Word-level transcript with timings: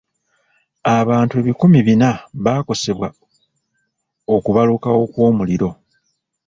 Abantu 0.97 1.33
ebikumi 1.41 1.79
bina 1.87 2.09
baakosebwa 2.43 3.09
okubalukawo 4.35 5.03
kw'omuliro. 5.11 5.69